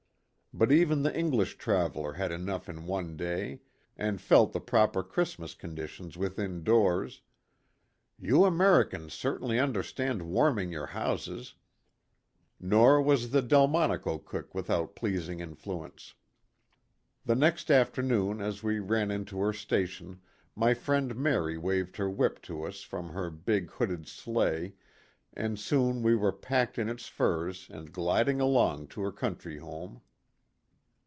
But 0.53 0.69
even 0.69 1.01
the 1.03 1.17
English 1.17 1.57
traveler 1.57 2.11
had 2.11 2.29
enough 2.29 2.67
in 2.67 2.85
one 2.85 3.15
day; 3.15 3.61
and 3.95 4.19
felt 4.19 4.51
the 4.51 4.59
proper 4.59 5.01
Christmas 5.01 5.55
conditions 5.55 6.17
within 6.17 6.61
doors" 6.65 7.21
You 8.21 8.43
Americans 8.43 9.13
certainly 9.13 9.57
under 9.57 9.81
stand 9.81 10.23
warming 10.23 10.69
your 10.69 10.87
houses" 10.87 11.53
nor 12.59 13.01
was 13.01 13.29
the 13.29 13.41
Delmonico 13.41 14.17
cook 14.17 14.53
without 14.53 14.93
pleasing 14.93 15.39
influence. 15.39 16.15
The 17.23 17.35
next 17.35 17.71
afternoon 17.71 18.41
as 18.41 18.61
we 18.61 18.79
ran 18.79 19.09
into 19.09 19.39
her 19.39 19.53
sta 19.53 19.85
tion 19.85 20.19
my 20.53 20.73
friend 20.73 21.15
Mary 21.15 21.57
waved 21.57 21.95
her 21.95 22.09
whip 22.09 22.41
to 22.41 22.63
us 22.65 22.81
from 22.81 23.11
her 23.11 23.29
big 23.29 23.71
hooded 23.71 24.05
sleigh 24.05 24.73
and 25.31 25.57
soon 25.57 26.03
we 26.03 26.13
were 26.13 26.33
packed 26.33 26.77
in 26.77 26.89
its 26.89 27.07
furs 27.07 27.69
and 27.69 27.93
gliding 27.93 28.41
along 28.41 28.87
to 28.87 28.99
her 29.01 29.13
country 29.13 29.59
home. 29.59 30.01